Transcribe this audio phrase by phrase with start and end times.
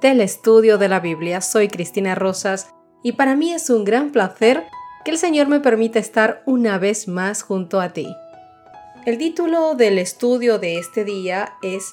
[0.00, 1.40] del estudio de la Biblia.
[1.40, 2.72] Soy Cristina Rosas
[3.02, 4.64] y para mí es un gran placer
[5.04, 8.08] que el Señor me permita estar una vez más junto a ti.
[9.06, 11.92] El título del estudio de este día es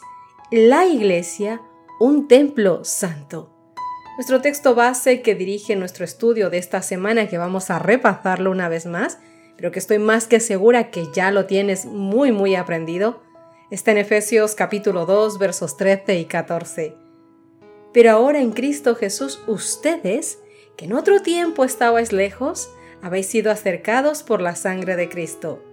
[0.52, 1.62] La Iglesia,
[2.00, 3.54] un templo santo.
[4.18, 8.68] Nuestro texto base que dirige nuestro estudio de esta semana, que vamos a repasarlo una
[8.68, 9.20] vez más,
[9.56, 13.22] pero que estoy más que segura que ya lo tienes muy muy aprendido,
[13.70, 17.06] está en Efesios capítulo 2 versos 13 y 14.
[17.98, 20.38] Pero ahora en Cristo Jesús ustedes,
[20.76, 22.70] que en otro tiempo estabais lejos,
[23.02, 25.64] habéis sido acercados por la sangre de Cristo.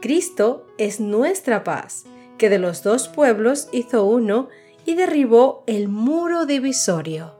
[0.00, 2.06] Cristo es nuestra paz,
[2.38, 4.48] que de los dos pueblos hizo uno
[4.86, 7.34] y derribó el muro divisorio.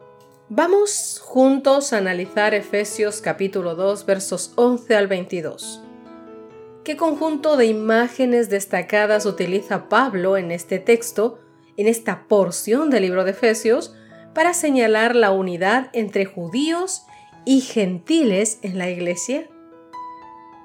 [0.51, 5.81] Vamos juntos a analizar Efesios capítulo 2 versos 11 al 22.
[6.85, 11.39] ¿Qué conjunto de imágenes destacadas utiliza Pablo en este texto,
[11.79, 13.95] en esta porción del libro de Efesios,
[14.37, 17.07] para señalar la unidad entre judíos
[17.47, 19.49] y gentiles en la iglesia?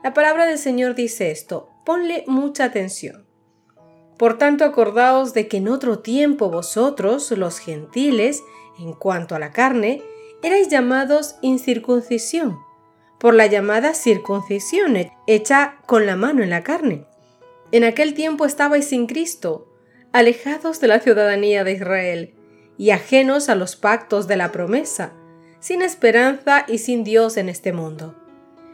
[0.04, 3.26] La palabra del Señor dice esto, ponle mucha atención.
[4.18, 8.44] Por tanto, acordaos de que en otro tiempo vosotros, los gentiles,
[8.78, 10.02] en cuanto a la carne,
[10.44, 12.60] erais llamados incircuncisión
[13.22, 17.06] por la llamada circuncisión hecha con la mano en la carne.
[17.72, 19.72] En aquel tiempo estabais sin Cristo,
[20.12, 22.36] alejados de la ciudadanía de Israel
[22.82, 25.14] y ajenos a los pactos de la promesa,
[25.60, 28.16] sin esperanza y sin Dios en este mundo.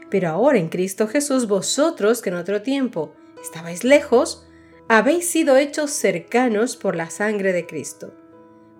[0.08, 4.48] Pero ahora en Cristo Jesús vosotros, que en otro tiempo estabais lejos,
[4.88, 8.14] habéis sido hechos cercanos por la sangre de Cristo,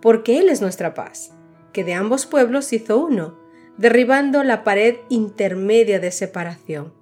[0.01, 1.33] porque Él es nuestra paz,
[1.75, 3.39] que de ambos pueblos hizo uno,
[3.77, 6.95] derribando la pared intermedia de separación,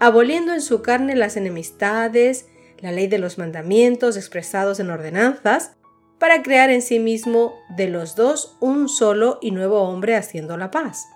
[0.00, 2.48] aboliendo en su carne las enemistades,
[2.80, 5.77] la ley de los mandamientos expresados en ordenanzas,
[6.18, 10.70] para crear en sí mismo de los dos un solo y nuevo hombre haciendo la
[10.70, 11.06] paz.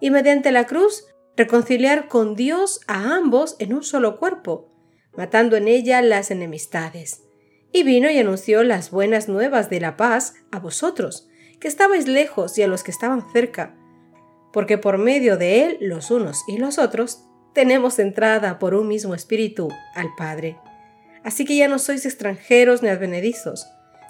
[0.00, 1.04] Y mediante la cruz
[1.36, 4.70] reconciliar con Dios a ambos en un solo cuerpo,
[5.16, 7.22] matando en ella las enemistades.
[7.72, 11.28] Y vino y anunció las buenas nuevas de la paz a vosotros,
[11.60, 13.74] que estabais lejos y a los que estaban cerca,
[14.52, 19.14] porque por medio de Él, los unos y los otros, tenemos entrada por un mismo
[19.14, 20.58] espíritu al Padre.
[21.24, 23.66] Así que ya no sois extranjeros ni advenedizos,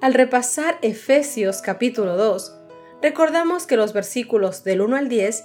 [0.00, 2.54] al repasar Efesios capítulo 2,
[3.02, 5.44] recordamos que los versículos del 1 al 10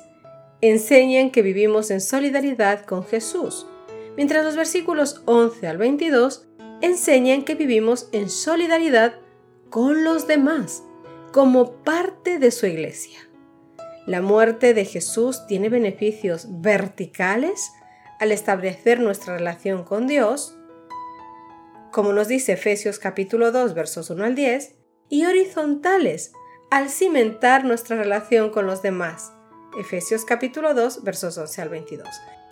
[0.61, 3.65] enseñan que vivimos en solidaridad con Jesús,
[4.17, 6.47] mientras los versículos 11 al 22
[6.81, 9.15] enseñan que vivimos en solidaridad
[9.69, 10.83] con los demás
[11.31, 13.19] como parte de su iglesia.
[14.05, 17.71] La muerte de Jesús tiene beneficios verticales
[18.19, 20.57] al establecer nuestra relación con Dios,
[21.91, 24.75] como nos dice Efesios capítulo 2 versos 1 al 10,
[25.09, 26.31] y horizontales
[26.69, 29.33] al cimentar nuestra relación con los demás,
[29.77, 32.07] Efesios capítulo 2 versos 11 al 22.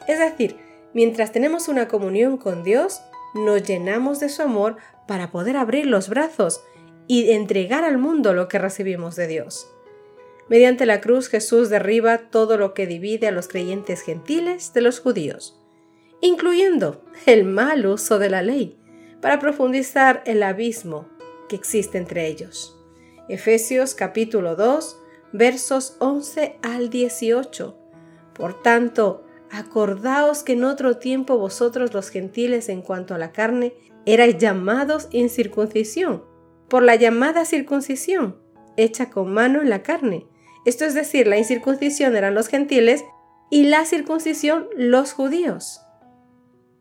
[0.08, 0.58] Es decir,
[0.94, 3.02] mientras tenemos una comunión con Dios,
[3.34, 4.78] nos llenamos de su amor
[5.08, 6.62] para poder abrir los brazos
[7.08, 9.70] y entregar al mundo lo que recibimos de Dios.
[10.50, 15.00] Mediante la cruz Jesús derriba todo lo que divide a los creyentes gentiles de los
[15.00, 15.62] judíos,
[16.22, 18.79] incluyendo el mal uso de la ley,
[19.22, 21.08] para profundizar el abismo
[21.48, 22.78] que existe entre ellos.
[23.28, 25.00] Efesios capítulo 2
[25.32, 27.78] versos 11 al 18.
[28.34, 33.74] Por tanto, acordaos que en otro tiempo vosotros los gentiles en cuanto a la carne
[34.06, 36.24] erais llamados incircuncisión
[36.70, 38.38] por la llamada circuncisión,
[38.78, 40.28] hecha con mano en la carne.
[40.66, 43.04] Esto es decir, la incircuncisión eran los gentiles
[43.50, 45.82] y la circuncisión los judíos.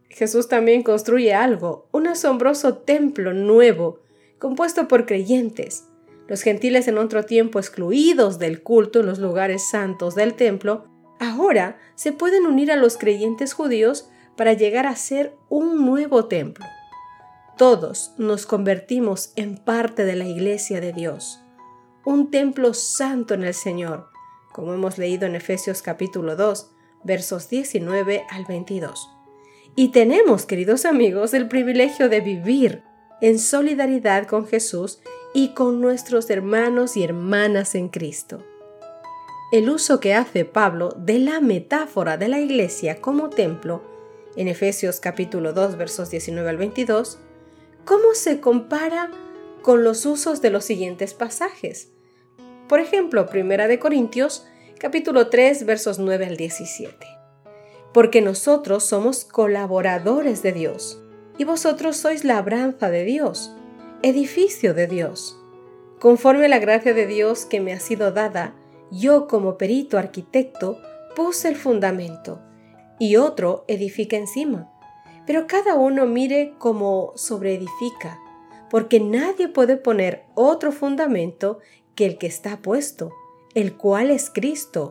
[0.08, 4.00] Jesús también construye algo, un asombroso templo nuevo,
[4.38, 5.84] compuesto por creyentes,
[6.26, 10.84] Los gentiles en otro tiempo excluidos del culto en los lugares santos del templo,
[11.18, 16.66] ahora se pueden unir a los creyentes judíos para llegar a ser un nuevo templo.
[17.56, 21.40] Todos nos convertimos en parte de la iglesia de Dios,
[22.04, 24.10] un templo santo en el Señor,
[24.52, 26.70] como hemos leído en Efesios capítulo 2,
[27.04, 29.17] versos 19 al 22.
[29.78, 32.82] Y tenemos, queridos amigos, el privilegio de vivir
[33.20, 34.98] en solidaridad con Jesús
[35.32, 38.44] y con nuestros hermanos y hermanas en Cristo.
[39.52, 43.84] El uso que hace Pablo de la metáfora de la iglesia como templo
[44.34, 47.20] en Efesios capítulo 2 versos 19 al 22,
[47.84, 49.12] ¿cómo se compara
[49.62, 51.92] con los usos de los siguientes pasajes?
[52.68, 54.44] Por ejemplo, Primera de Corintios
[54.80, 57.17] capítulo 3 versos 9 al 17.
[57.98, 61.02] Porque nosotros somos colaboradores de Dios,
[61.36, 63.52] y vosotros sois labranza de Dios,
[64.02, 65.36] edificio de Dios.
[65.98, 68.54] Conforme a la gracia de Dios que me ha sido dada,
[68.92, 70.78] yo como perito arquitecto
[71.16, 72.40] puse el fundamento,
[73.00, 74.70] y otro edifica encima.
[75.26, 78.20] Pero cada uno mire cómo sobreedifica,
[78.70, 81.58] porque nadie puede poner otro fundamento
[81.96, 83.10] que el que está puesto,
[83.56, 84.90] el cual es Cristo.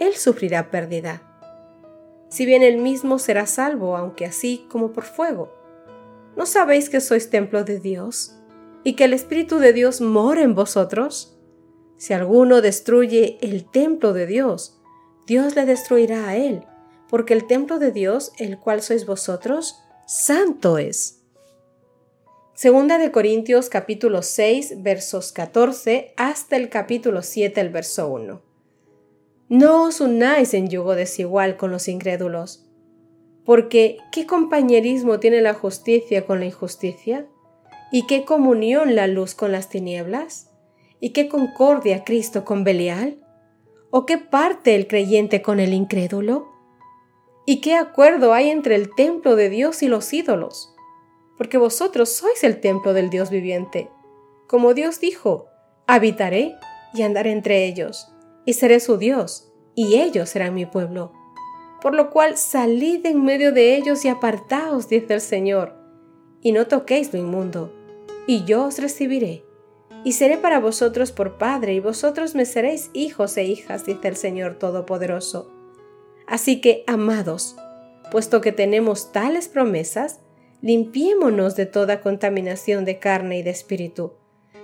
[0.00, 1.22] él sufrirá pérdida.
[2.28, 5.52] Si bien él mismo será salvo, aunque así como por fuego.
[6.36, 8.38] ¿No sabéis que sois templo de Dios?
[8.84, 11.36] y que el Espíritu de Dios mora en vosotros?
[11.96, 14.80] Si alguno destruye el templo de Dios,
[15.26, 16.64] Dios le destruirá a él,
[17.08, 21.20] porque el templo de Dios, el cual sois vosotros, santo es.
[22.54, 28.47] Segunda de Corintios capítulo 6 versos 14 hasta el capítulo 7 el verso 1.
[29.48, 32.66] No os unáis en yugo desigual con los incrédulos,
[33.46, 37.26] porque ¿qué compañerismo tiene la justicia con la injusticia?
[37.90, 40.50] ¿Y qué comunión la luz con las tinieblas?
[41.00, 43.24] ¿Y qué concordia Cristo con Belial?
[43.90, 46.46] ¿O qué parte el creyente con el incrédulo?
[47.46, 50.74] ¿Y qué acuerdo hay entre el templo de Dios y los ídolos?
[51.38, 53.88] Porque vosotros sois el templo del Dios viviente.
[54.46, 55.46] Como Dios dijo,
[55.86, 56.54] habitaré
[56.92, 58.12] y andaré entre ellos,
[58.48, 61.12] y seré su Dios, y ellos serán mi pueblo.
[61.82, 65.74] Por lo cual salid en medio de ellos y apartaos, dice el Señor,
[66.40, 67.74] y no toquéis lo inmundo
[68.26, 69.44] y yo os recibiré,
[70.02, 74.16] y seré para vosotros por Padre, y vosotros me seréis hijos e hijas, dice el
[74.16, 75.52] Señor Todopoderoso.
[76.26, 77.54] Así que, amados,
[78.10, 80.20] puesto que tenemos tales promesas,
[80.62, 84.14] limpiémonos de toda contaminación de carne y de espíritu,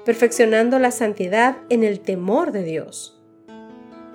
[0.06, 3.20] perfeccionando la santidad en el temor de Dios.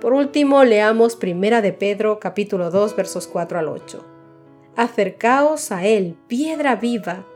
[0.00, 4.06] Por último, leamos Primera de Pedro capítulo 2 versos 4 al 8.
[4.74, 7.26] Acercaos a Él, piedra viva,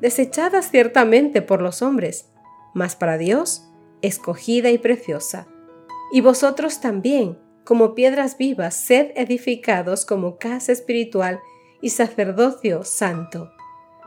[0.00, 2.30] desechada ciertamente por los hombres,
[2.72, 3.68] mas para Dios
[4.00, 5.46] escogida y preciosa.
[6.12, 11.40] Y vosotros también, como piedras vivas, sed edificados como casa espiritual
[11.82, 13.50] y sacerdocio santo,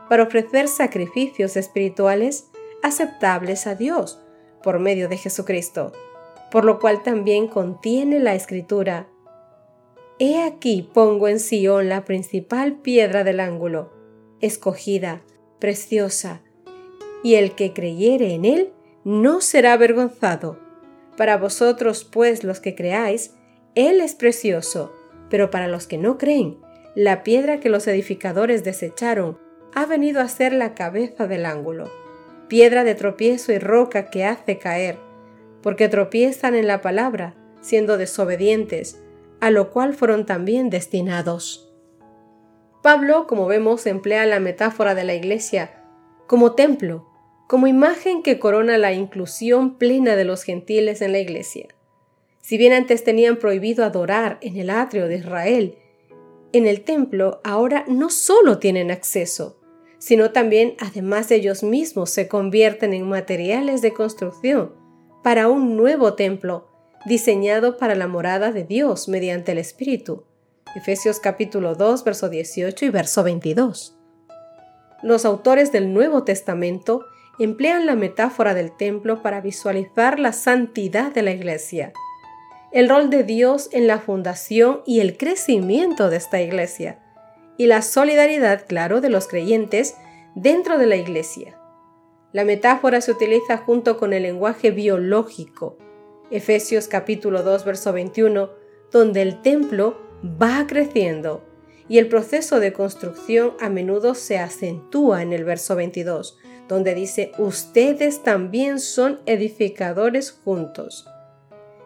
[0.08, 2.48] para ofrecer sacrificios espirituales
[2.82, 4.20] aceptables a Dios
[4.62, 5.92] por medio de Jesucristo,
[6.50, 9.08] por lo cual también contiene la escritura,
[10.20, 13.92] He aquí pongo en Sión la principal piedra del ángulo,
[14.40, 15.22] escogida,
[15.60, 16.42] preciosa,
[17.22, 18.72] y el que creyere en él
[19.04, 20.58] no será avergonzado.
[21.16, 23.34] Para vosotros, pues, los que creáis,
[23.76, 24.92] él es precioso,
[25.30, 26.58] pero para los que no creen,
[26.96, 29.38] la piedra que los edificadores desecharon
[29.72, 31.92] ha venido a ser la cabeza del ángulo,
[32.48, 34.98] piedra de tropiezo y roca que hace caer,
[35.62, 39.02] porque tropiezan en la palabra, siendo desobedientes,
[39.40, 41.72] a lo cual fueron también destinados.
[42.82, 45.74] Pablo, como vemos, emplea la metáfora de la iglesia
[46.26, 47.08] como templo,
[47.48, 51.68] como imagen que corona la inclusión plena de los gentiles en la iglesia.
[52.42, 55.78] Si bien antes tenían prohibido adorar en el atrio de Israel,
[56.52, 59.58] en el templo ahora no solo tienen acceso,
[59.98, 64.77] sino también, además de ellos mismos, se convierten en materiales de construcción
[65.28, 66.68] para un nuevo templo
[67.04, 70.24] diseñado para la morada de Dios mediante el Espíritu.
[70.74, 73.94] Efesios capítulo 2, verso 18 y verso 22.
[75.02, 77.04] Los autores del Nuevo Testamento
[77.38, 81.92] emplean la metáfora del templo para visualizar la santidad de la iglesia,
[82.72, 87.00] el rol de Dios en la fundación y el crecimiento de esta iglesia,
[87.58, 89.94] y la solidaridad, claro, de los creyentes
[90.34, 91.58] dentro de la iglesia.
[92.30, 95.78] La metáfora se utiliza junto con el lenguaje biológico.
[96.30, 98.50] Efesios capítulo 2, verso 21,
[98.92, 101.42] donde el templo va creciendo
[101.88, 106.36] y el proceso de construcción a menudo se acentúa en el verso 22,
[106.68, 111.08] donde dice, ustedes también son edificadores juntos.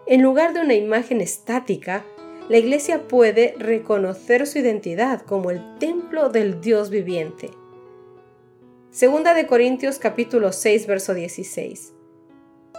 [0.06, 2.04] En lugar de una imagen estática,
[2.48, 7.50] la iglesia puede reconocer su identidad como el templo del Dios viviente.
[8.92, 11.94] Segunda de Corintios capítulo 6 verso 16.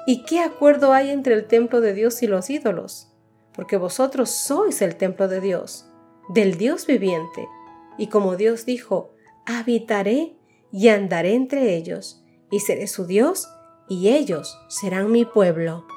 [0.05, 3.11] ¿Y qué acuerdo hay entre el templo de Dios y los ídolos?
[3.51, 5.87] Porque vosotros sois el templo de Dios,
[6.29, 7.47] del Dios viviente.
[7.97, 9.15] Y como Dios dijo,
[9.47, 10.35] habitaré
[10.71, 13.49] y andaré entre ellos, y seré su Dios,
[13.89, 15.87] y ellos serán mi pueblo.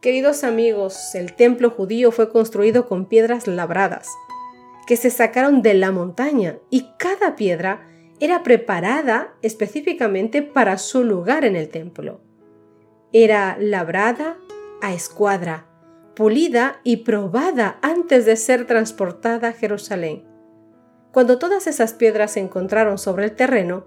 [0.00, 4.08] Queridos amigos, el templo judío fue construido con piedras labradas,
[4.86, 7.87] que se sacaron de la montaña, y cada piedra
[8.20, 12.20] era preparada específicamente para su lugar en el templo.
[13.12, 14.36] Era labrada
[14.82, 15.66] a escuadra,
[16.14, 20.24] pulida y probada antes de ser transportada a Jerusalén.
[21.12, 23.86] Cuando todas esas piedras se encontraron sobre el terreno,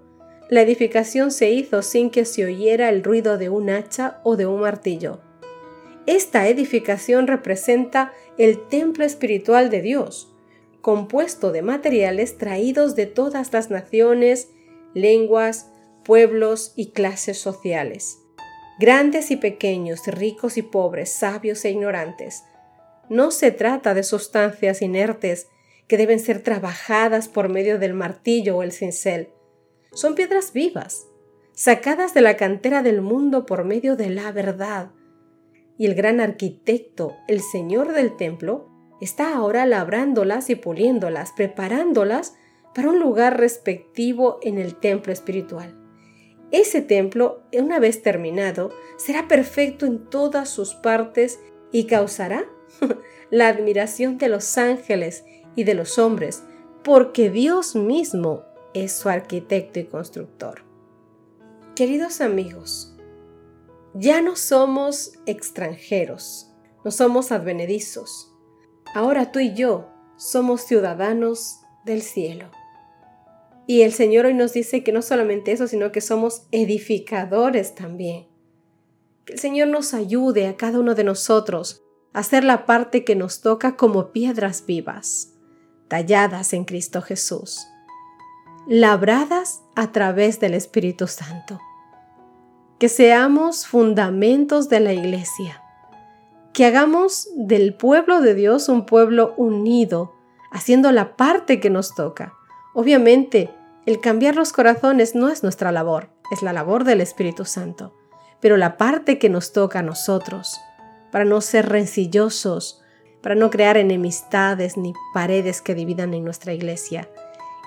[0.50, 4.46] la edificación se hizo sin que se oyera el ruido de un hacha o de
[4.46, 5.22] un martillo.
[6.08, 10.31] Esta edificación representa el templo espiritual de Dios,
[10.82, 14.50] compuesto de materiales traídos de todas las naciones,
[14.94, 15.68] lenguas,
[16.04, 18.18] pueblos y clases sociales,
[18.80, 22.44] grandes y pequeños, ricos y pobres, sabios e ignorantes.
[23.10, 25.48] No se trata de sustancias inertes
[25.88, 29.30] que deben ser trabajadas por medio del martillo o el cincel.
[29.94, 31.06] Son piedras vivas,
[31.54, 34.92] sacadas de la cantera del mundo por medio de la verdad.
[35.78, 38.71] Y el gran arquitecto, el Señor del templo,
[39.02, 42.36] está ahora labrándolas y puliéndolas, preparándolas
[42.74, 45.78] para un lugar respectivo en el templo espiritual.
[46.52, 51.40] Ese templo, una vez terminado, será perfecto en todas sus partes
[51.72, 52.46] y causará
[53.30, 55.24] la admiración de los ángeles
[55.56, 56.44] y de los hombres,
[56.84, 58.44] porque Dios mismo
[58.74, 60.64] es su arquitecto y constructor.
[61.76, 62.96] Queridos amigos,
[63.94, 66.52] ya no somos extranjeros,
[66.84, 68.31] no somos advenedizos,
[68.94, 72.52] Ahora tú y yo somos ciudadanos del cielo.
[73.66, 78.28] Y el Señor hoy nos dice que no solamente eso, sino que somos edificadores también.
[79.24, 81.82] Que el Señor nos ayude a cada uno de nosotros
[82.12, 85.36] a hacer la parte que nos toca como piedras vivas,
[85.88, 87.66] talladas en Cristo Jesús,
[88.68, 91.62] labradas a través del Espíritu Santo.
[92.78, 95.62] Que seamos fundamentos de la iglesia
[96.54, 100.14] que hagamos del pueblo de Dios un pueblo unido,
[100.52, 102.34] haciendo la parte que nos toca.
[102.74, 103.50] Obviamente,
[103.86, 107.94] el cambiar los corazones no es nuestra labor, es la labor del Espíritu Santo,
[108.40, 110.60] pero la parte que nos toca a nosotros,
[111.12, 112.82] para no ser rencillosos,
[113.22, 117.10] para no crear enemistades ni paredes que dividan en nuestra iglesia.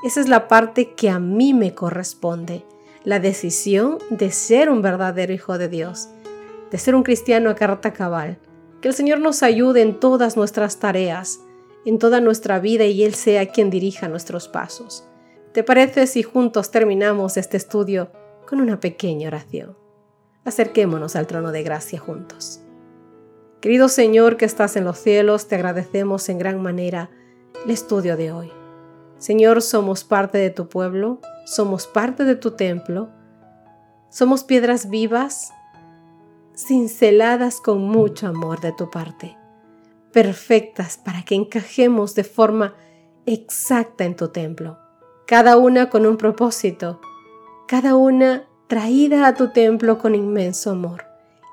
[0.02, 2.64] Esa es la parte que a mí me corresponde,
[3.04, 6.08] la decisión de ser un verdadero hijo de Dios,
[6.70, 8.38] de ser un cristiano a carta cabal,
[8.84, 11.40] que el Señor nos ayude en todas nuestras tareas,
[11.86, 15.08] en toda nuestra vida y Él sea quien dirija nuestros pasos.
[15.54, 18.10] ¿Te parece si juntos terminamos este estudio
[18.46, 19.74] con una pequeña oración?
[20.44, 22.60] Acerquémonos al trono de gracia juntos.
[23.62, 27.08] Querido Señor que estás en los cielos, te agradecemos en gran manera
[27.64, 28.52] el estudio de hoy.
[29.16, 33.08] Señor, somos parte de tu pueblo, somos parte de tu templo,
[34.10, 35.54] somos piedras vivas
[36.56, 39.36] cinceladas con mucho amor de tu parte,
[40.12, 42.74] perfectas para que encajemos de forma
[43.26, 44.78] exacta en tu templo,
[45.26, 47.00] cada una con un propósito,
[47.66, 51.04] cada una traída a tu templo con inmenso amor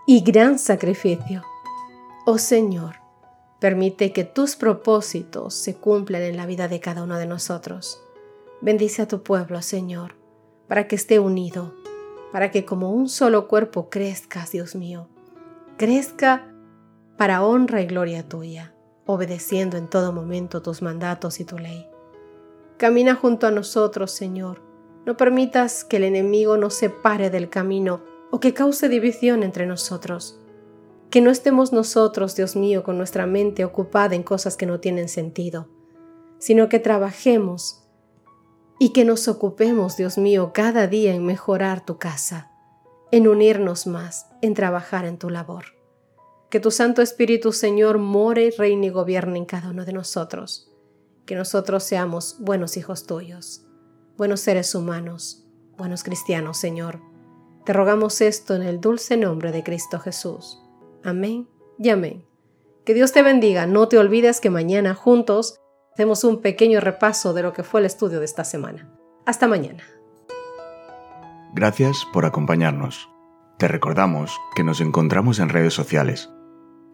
[0.05, 1.43] y gran sacrificio.
[2.25, 2.97] Oh Señor,
[3.59, 8.01] permite que tus propósitos se cumplan en la vida de cada uno de nosotros.
[8.61, 10.15] Bendice a tu pueblo, Señor,
[10.67, 11.73] para que esté unido
[12.31, 15.07] para que como un solo cuerpo crezcas, Dios mío,
[15.77, 16.47] crezca
[17.17, 18.73] para honra y gloria tuya,
[19.05, 21.87] obedeciendo en todo momento tus mandatos y tu ley.
[22.77, 24.61] Camina junto a nosotros, Señor.
[25.05, 30.39] No permitas que el enemigo nos separe del camino o que cause división entre nosotros.
[31.09, 35.09] Que no estemos nosotros, Dios mío, con nuestra mente ocupada en cosas que no tienen
[35.09, 35.67] sentido,
[36.39, 37.80] sino que trabajemos
[38.81, 42.49] y que nos ocupemos, Dios mío, cada día en mejorar tu casa,
[43.11, 45.65] en unirnos más, en trabajar en tu labor.
[46.49, 50.73] Que tu Santo Espíritu, Señor, more, reine y gobierne en cada uno de nosotros.
[51.27, 53.67] Que nosotros seamos buenos hijos tuyos,
[54.17, 55.45] buenos seres humanos,
[55.77, 57.01] buenos cristianos, Señor.
[57.67, 60.59] Te rogamos esto en el dulce nombre de Cristo Jesús.
[61.03, 61.47] Amén
[61.77, 62.25] y amén.
[62.83, 63.67] Que Dios te bendiga.
[63.67, 65.60] No te olvides que mañana juntos
[65.93, 68.89] hacemos un pequeño repaso de lo que fue el estudio de esta semana.
[69.25, 69.83] Hasta mañana.
[71.53, 73.09] Gracias por acompañarnos.
[73.57, 76.29] Te recordamos que nos encontramos en redes sociales.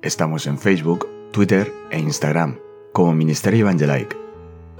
[0.02, 2.58] Estamos en Facebook, Twitter e Instagram
[2.92, 4.18] como Ministerio Evangelike.